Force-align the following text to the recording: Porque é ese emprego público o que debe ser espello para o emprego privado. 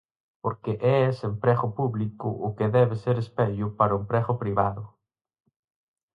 Porque 0.43 0.71
é 0.93 0.95
ese 1.11 1.23
emprego 1.31 1.67
público 1.77 2.27
o 2.47 2.49
que 2.57 2.67
debe 2.77 2.95
ser 3.03 3.15
espello 3.19 3.67
para 3.79 3.95
o 3.95 4.01
emprego 4.01 4.33
privado. 4.41 4.83